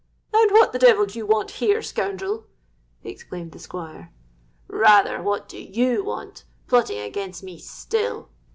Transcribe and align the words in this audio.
—'And 0.33 0.49
what 0.49 0.73
the 0.73 0.79
devil 0.79 1.05
do 1.05 1.19
you 1.19 1.27
want 1.27 1.51
here, 1.61 1.83
scoundrel?' 1.83 2.47
exclaimed 3.03 3.51
the 3.51 3.59
Squire.—'Rather 3.59 5.21
what 5.21 5.47
do 5.47 5.59
you 5.61 6.03
want, 6.03 6.43
plotting 6.65 6.97
against 6.97 7.43
me 7.43 7.59
still?' 7.59 8.31